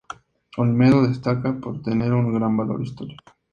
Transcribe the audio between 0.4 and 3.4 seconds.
Olmedo destaca por tener un gran valor histórico.